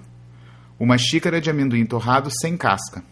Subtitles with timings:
[0.80, 3.04] Uma xícara de amendoim torrado sem casca.